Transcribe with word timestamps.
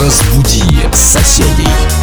Разбуди 0.00 0.88
соседей. 0.92 2.01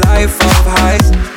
life 0.00 0.34
of 0.40 0.66
highs 0.66 1.27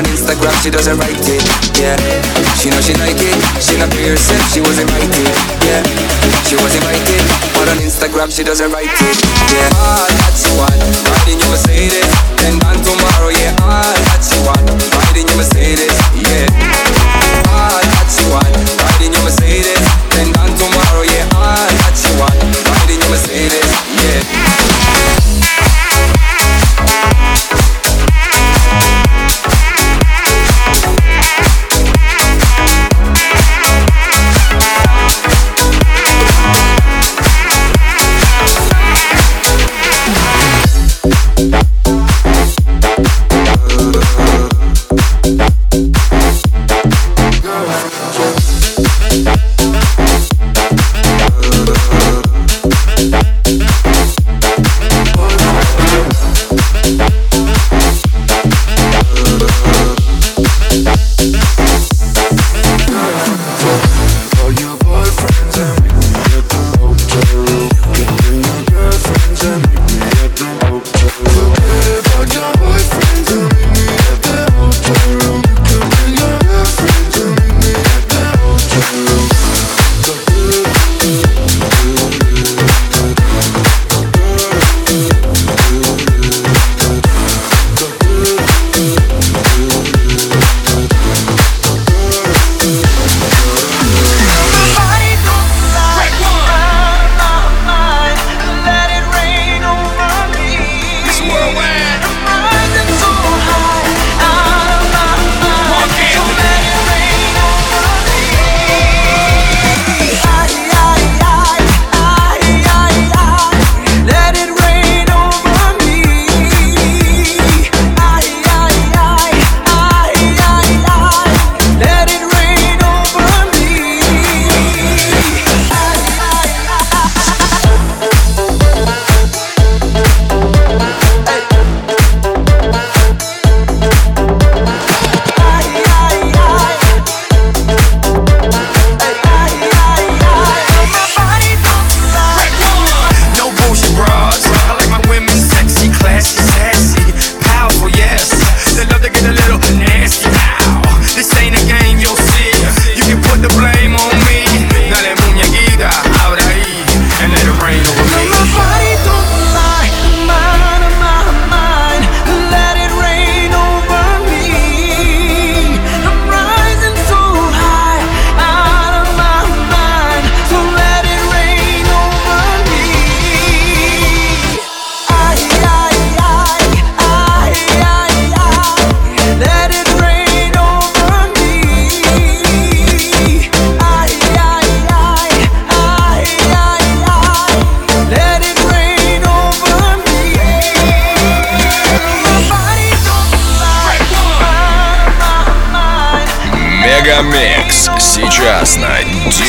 on 0.00 0.08
Instagram, 0.08 0.56
she 0.64 0.70
doesn't 0.72 0.96
write 0.96 1.20
it, 1.28 1.44
yeah. 1.76 1.96
She 2.56 2.72
knows 2.72 2.88
she 2.88 2.96
like 2.96 3.20
it, 3.20 3.36
she 3.60 3.76
not 3.76 3.92
be 3.92 4.08
herself, 4.08 4.40
she 4.48 4.60
wasn't 4.64 4.88
writing. 4.88 5.28
yeah. 5.68 5.84
She 6.48 6.56
was 6.56 6.72
invited, 6.72 7.20
but 7.52 7.68
on 7.68 7.76
Instagram 7.84 8.32
she 8.32 8.42
doesn't 8.42 8.72
write 8.72 8.88
it, 8.88 9.18
yeah. 9.52 9.68
All 9.76 10.08
that 10.08 10.32
she 10.32 10.48
want, 10.56 10.80
riding 11.04 11.36
your 11.36 11.52
Mercedes. 11.52 12.08
Then 12.40 12.56
gone 12.64 12.80
tomorrow, 12.80 13.28
yeah 13.28 13.52
All 13.60 13.92
that 13.92 14.24
she 14.24 14.40
want, 14.40 14.64
riding 14.96 15.28
your 15.28 15.36
Mercedes, 15.36 15.92
yeah. 16.16 16.48
All 17.52 17.84
that 17.84 18.08
she 18.08 18.24
want, 18.32 18.56
riding 18.80 19.12
your 19.12 19.24
Mercedes. 19.28 19.84
Then 20.16 20.32
gone 20.32 20.48
tomorrow 20.56 20.69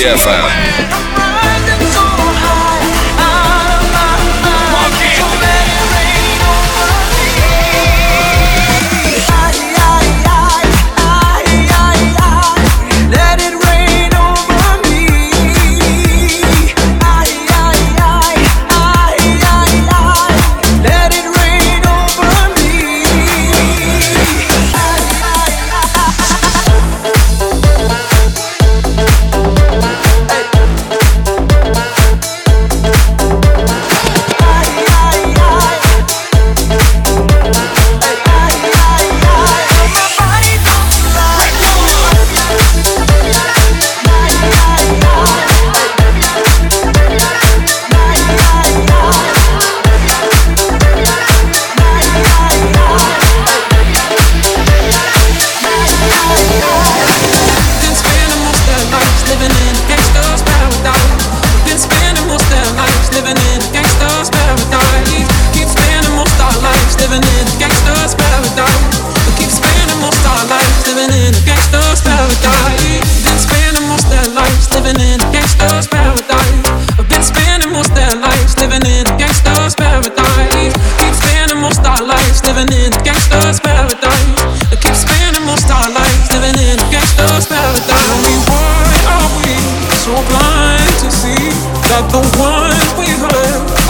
BFM. 0.00 0.89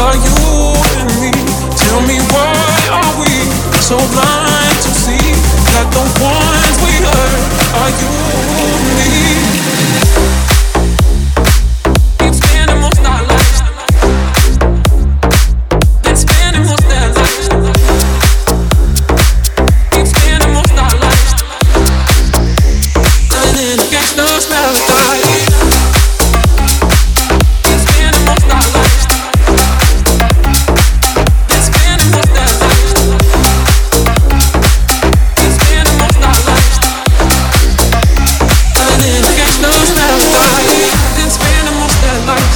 are 0.00 0.16
you 0.16 0.72
and 0.98 1.10
me? 1.20 1.30
Tell 1.76 2.00
me 2.08 2.16
why 2.32 2.56
are 2.90 3.12
we 3.20 3.32
so 3.80 3.96
blind? 4.12 4.39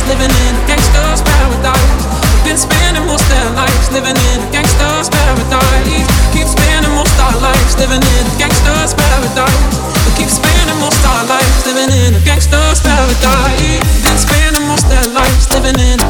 living 0.09 0.29
in 0.29 0.53
a 0.53 0.63
gangster's 0.69 1.21
paradise. 1.23 2.05
Been 2.45 2.59
spending 2.61 3.07
most 3.09 3.25
our 3.33 3.51
lives 3.57 3.89
living 3.91 4.17
in 4.17 4.39
a 4.45 4.49
gangster's 4.53 5.09
paradise. 5.09 6.07
Keep 6.33 6.49
spending 6.49 6.93
most 6.93 7.17
our 7.21 7.37
lives 7.41 7.73
living 7.81 8.05
in 8.05 8.25
a 8.29 8.35
gangster's 8.37 8.93
paradise. 8.93 9.81
Keep 10.17 10.29
spending 10.29 10.79
most 10.79 11.01
our 11.09 11.25
lives 11.25 11.65
living 11.65 11.89
in 11.89 12.15
a 12.15 12.21
gangster's 12.21 12.81
paradise. 12.85 13.81
Been 14.05 14.19
spending 14.21 14.67
most 14.69 14.87
our 14.93 15.09
lives 15.17 15.49
living 15.57 15.79
in 15.81 16.04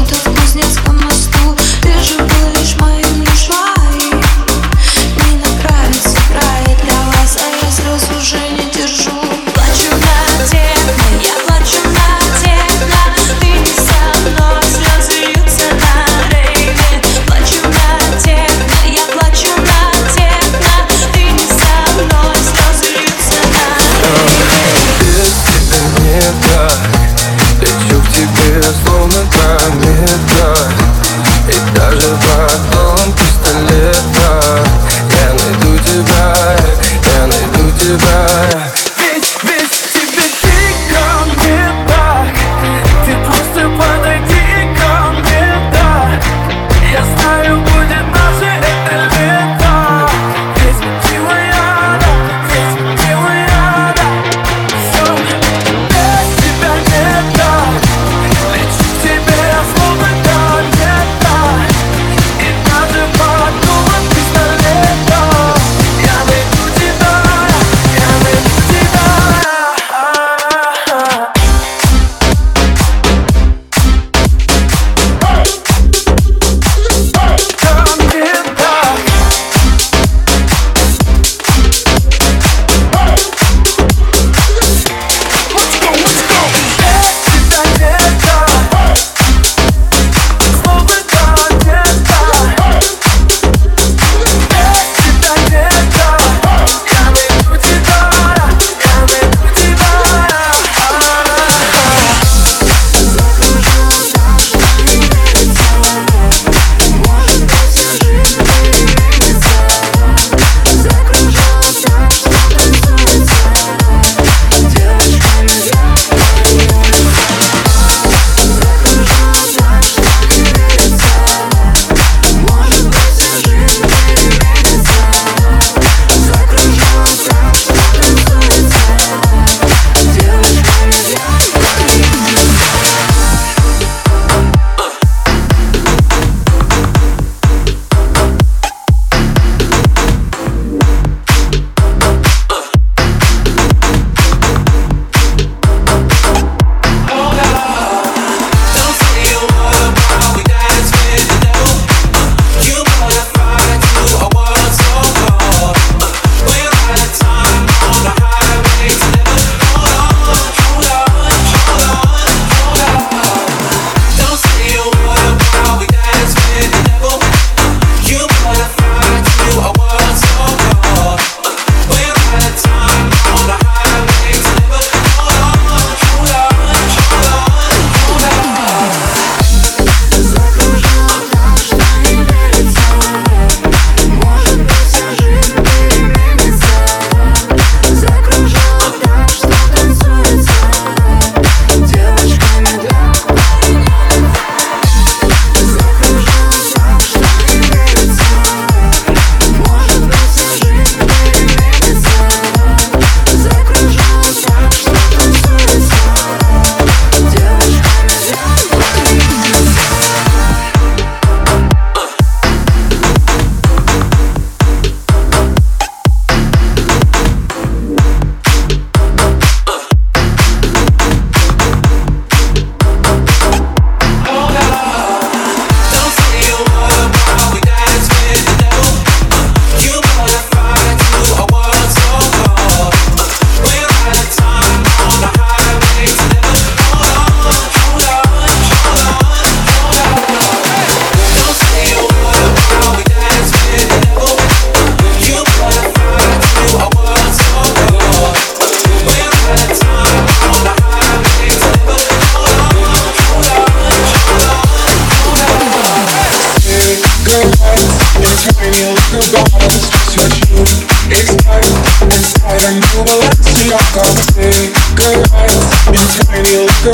будто 0.00 0.14
кузнец 0.30 0.78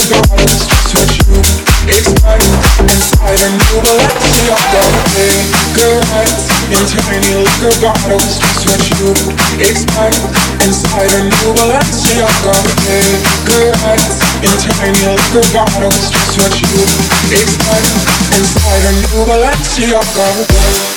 bottles, 0.04 0.68
just 0.68 0.94
what 0.94 1.10
you. 1.20 1.40
Expect. 1.88 2.44
Inside 18.36 18.84
a 18.84 18.92
new 18.92 19.24
Balenciaga, 19.24 20.95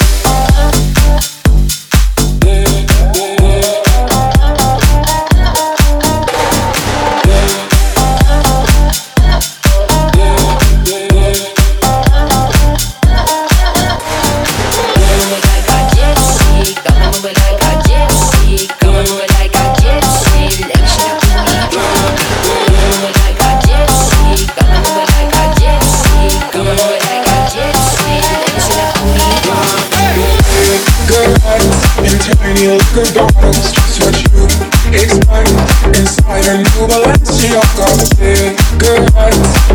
liquor 32.99 33.13
bottles, 33.13 33.71
just 33.71 34.01
what 34.01 34.15
you 34.19 34.43
expect. 34.91 35.49
Inside 35.95 36.47
a 36.47 36.57
new 36.57 36.83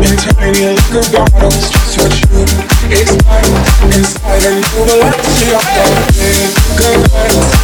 in 0.05 0.15
tiny 0.17 0.65
liquor 0.75 1.01
bottles, 1.11 1.71
just 1.71 1.97
what 1.97 2.13
you 2.13 2.45
expect. 2.91 3.49
Inside 3.95 4.45
a 4.45 4.51
new 4.53 4.85
liquor 4.85 5.49
bottles, 5.49 6.21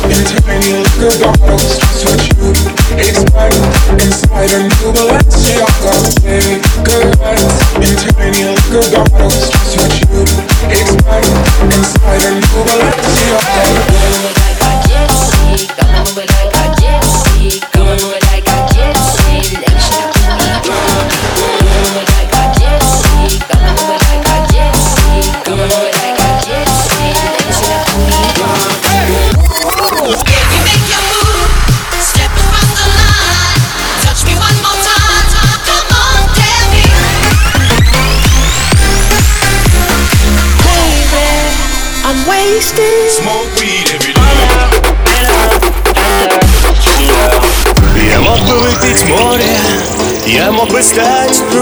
in 0.10 0.22
tiny 0.42 0.72
liquor 0.82 1.14
bottles, 1.22 1.78
just 1.78 2.06
what 2.10 2.22
you 2.34 2.50
expect. 2.98 3.54
Inside 4.02 4.54
a 4.54 4.60
new 4.66 4.92
Balenciaga. 12.66 13.51
start 50.94 51.32
to 51.54 51.62